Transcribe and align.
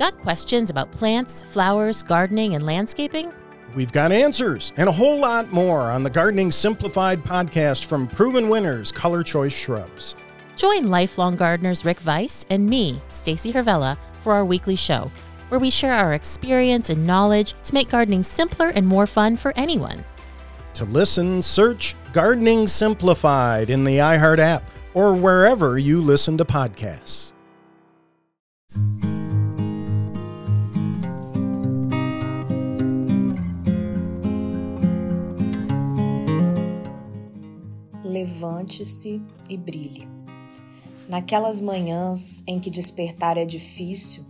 Got 0.00 0.16
questions 0.16 0.70
about 0.70 0.90
plants, 0.90 1.42
flowers, 1.42 2.02
gardening, 2.02 2.54
and 2.54 2.64
landscaping? 2.64 3.34
We've 3.74 3.92
got 3.92 4.12
answers 4.12 4.72
and 4.78 4.88
a 4.88 4.92
whole 4.92 5.18
lot 5.18 5.52
more 5.52 5.90
on 5.90 6.02
the 6.02 6.08
Gardening 6.08 6.50
Simplified 6.50 7.22
podcast 7.22 7.84
from 7.84 8.06
proven 8.06 8.48
winners, 8.48 8.90
Color 8.90 9.22
Choice 9.22 9.52
Shrubs. 9.52 10.14
Join 10.56 10.86
lifelong 10.86 11.36
gardeners 11.36 11.84
Rick 11.84 11.98
Weiss 12.06 12.46
and 12.48 12.66
me, 12.66 13.02
Stacy 13.08 13.52
Hervella, 13.52 13.98
for 14.20 14.32
our 14.32 14.46
weekly 14.46 14.74
show, 14.74 15.12
where 15.50 15.60
we 15.60 15.68
share 15.68 15.92
our 15.92 16.14
experience 16.14 16.88
and 16.88 17.06
knowledge 17.06 17.52
to 17.64 17.74
make 17.74 17.90
gardening 17.90 18.22
simpler 18.22 18.68
and 18.68 18.86
more 18.86 19.06
fun 19.06 19.36
for 19.36 19.52
anyone. 19.54 20.02
To 20.74 20.86
listen, 20.86 21.42
search 21.42 21.94
Gardening 22.14 22.68
Simplified 22.68 23.68
in 23.68 23.84
the 23.84 23.98
iHeart 23.98 24.38
app 24.38 24.70
or 24.94 25.12
wherever 25.12 25.78
you 25.78 26.00
listen 26.00 26.38
to 26.38 26.44
podcasts. 26.46 27.34
Levante-se 38.10 39.22
e 39.48 39.56
brilhe. 39.56 40.08
Naquelas 41.08 41.60
manhãs 41.60 42.42
em 42.44 42.58
que 42.58 42.68
despertar 42.68 43.36
é 43.36 43.44
difícil, 43.44 44.24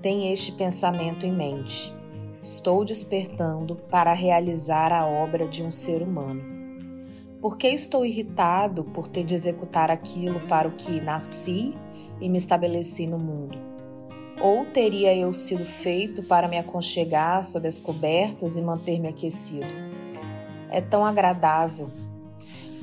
tem 0.00 0.32
este 0.32 0.52
pensamento 0.52 1.26
em 1.26 1.32
mente: 1.32 1.94
estou 2.42 2.86
despertando 2.86 3.76
para 3.76 4.14
realizar 4.14 4.94
a 4.94 5.06
obra 5.06 5.46
de 5.46 5.62
um 5.62 5.70
ser 5.70 6.00
humano. 6.00 6.42
Por 7.38 7.58
que 7.58 7.68
estou 7.68 8.06
irritado 8.06 8.82
por 8.82 9.08
ter 9.08 9.24
de 9.24 9.34
executar 9.34 9.90
aquilo 9.90 10.40
para 10.46 10.66
o 10.66 10.72
que 10.72 10.98
nasci 11.02 11.76
e 12.22 12.30
me 12.30 12.38
estabeleci 12.38 13.06
no 13.06 13.18
mundo? 13.18 13.58
Ou 14.40 14.64
teria 14.64 15.14
eu 15.14 15.34
sido 15.34 15.66
feito 15.66 16.22
para 16.22 16.48
me 16.48 16.56
aconchegar 16.56 17.44
sob 17.44 17.68
as 17.68 17.78
cobertas 17.78 18.56
e 18.56 18.62
manter-me 18.62 19.08
aquecido? 19.08 19.66
É 20.70 20.80
tão 20.80 21.04
agradável. 21.04 21.90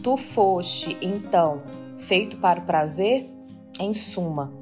Tu 0.05 0.17
foste, 0.17 0.95
então, 1.01 1.63
feito 1.97 2.37
para 2.37 2.59
o 2.59 2.63
prazer? 2.63 3.27
Em 3.79 3.91
suma, 3.91 4.53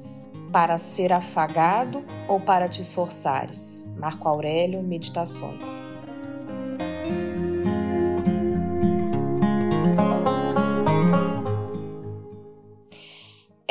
para 0.50 0.78
ser 0.78 1.12
afagado 1.12 2.02
ou 2.26 2.40
para 2.40 2.66
te 2.66 2.80
esforçares? 2.80 3.84
Marco 3.98 4.26
Aurélio, 4.26 4.82
Meditações. 4.82 5.82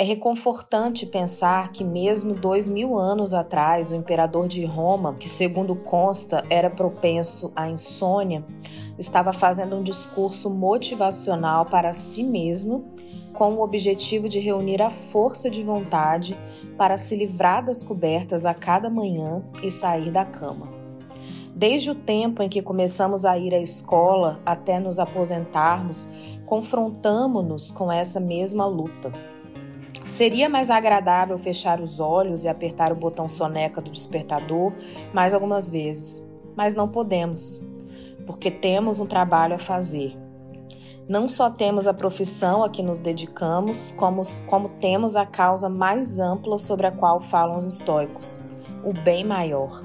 É 0.04 0.06
reconfortante 0.06 1.06
pensar 1.06 1.72
que, 1.72 1.82
mesmo 1.82 2.34
dois 2.34 2.68
mil 2.68 3.00
anos 3.00 3.34
atrás, 3.34 3.90
o 3.90 3.96
imperador 3.96 4.50
de 4.50 4.66
Roma, 4.66 5.16
que 5.18 5.30
segundo 5.30 5.78
consta 5.78 6.44
era 6.50 6.70
propenso 6.70 7.54
à 7.56 7.70
insônia, 7.70 8.44
estava 9.00 9.32
fazendo 9.32 9.78
um 9.78 9.82
discurso 9.82 10.50
motivacional 10.50 11.68
para 11.68 11.94
si 11.94 12.22
mesmo, 12.22 12.84
com 13.32 13.54
o 13.54 13.64
objetivo 13.64 14.28
de 14.28 14.42
reunir 14.42 14.82
a 14.82 14.90
força 14.90 15.50
de 15.50 15.64
vontade 15.64 16.38
para 16.78 16.98
se 16.98 17.16
livrar 17.16 17.64
das 17.64 17.82
cobertas 17.82 18.46
a 18.46 18.54
cada 18.54 18.90
manhã 18.90 19.42
e 19.64 19.72
sair 19.72 20.12
da 20.12 20.26
cama. 20.26 20.68
Desde 21.56 21.92
o 21.92 21.96
tempo 21.96 22.44
em 22.44 22.50
que 22.50 22.62
começamos 22.62 23.24
a 23.24 23.38
ir 23.38 23.54
à 23.54 23.60
escola 23.62 24.42
até 24.46 24.82
nos 24.82 25.00
aposentarmos, 25.00 26.10
confrontamos-nos 26.46 27.72
com 27.72 27.90
essa 27.90 28.20
mesma 28.20 28.66
luta 28.66 29.14
Seria 30.14 30.48
mais 30.48 30.70
agradável 30.70 31.40
fechar 31.40 31.82
os 31.82 32.00
olhos 32.00 32.46
e 32.46 32.48
apertar 32.48 32.92
o 32.92 32.96
botão 32.96 33.28
soneca 33.28 33.82
do 33.82 33.90
despertador 33.90 34.72
mais 35.12 35.34
algumas 35.34 35.72
vezes, 35.72 36.24
mas 36.56 36.76
não 36.76 36.88
podemos, 36.88 37.66
porque 38.28 38.52
temos 38.52 39.00
um 39.00 39.08
trabalho 39.08 39.56
a 39.56 39.58
fazer. 39.58 40.16
Não 41.10 41.28
só 41.28 41.50
temos 41.50 41.88
a 41.88 41.96
profissão 41.96 42.64
a 42.64 42.70
que 42.70 42.84
nos 42.84 43.00
dedicamos, 43.00 43.92
como, 43.92 44.22
como 44.46 44.70
temos 44.70 45.16
a 45.16 45.26
causa 45.26 45.68
mais 45.68 46.20
ampla 46.20 46.60
sobre 46.60 46.86
a 46.86 46.92
qual 46.92 47.20
falam 47.20 47.58
os 47.58 47.66
estoicos, 47.66 48.40
o 48.84 48.94
bem 48.94 49.24
maior. 49.24 49.84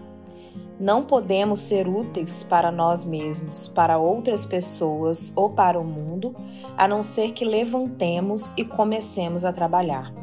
Não 0.81 1.03
podemos 1.03 1.61
ser 1.61 1.89
úteis 1.89 2.45
para 2.45 2.71
nós 2.71 3.05
mesmos, 3.05 3.67
para 3.67 3.99
outras 3.99 4.47
pessoas 4.47 5.33
ou 5.35 5.51
para 5.51 5.79
o 5.79 5.85
mundo, 5.85 6.37
a 6.77 6.87
não 6.87 7.03
ser 7.03 7.33
que 7.33 7.45
levantemos 7.45 8.55
e 8.57 8.65
comecemos 8.65 9.45
a 9.45 9.53
trabalhar. 9.53 10.15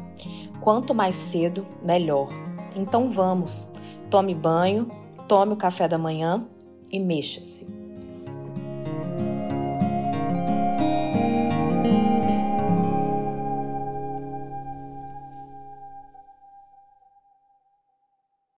Quanto 0.60 0.94
mais 0.94 1.16
cedo, 1.16 1.66
melhor. 1.82 2.28
Então 2.74 3.10
vamos, 3.10 3.70
tome 4.08 4.34
banho, 4.34 4.90
tome 5.28 5.52
o 5.52 5.56
café 5.56 5.86
da 5.86 5.98
manhã 5.98 6.46
e 6.90 6.98
mexa-se. 6.98 7.85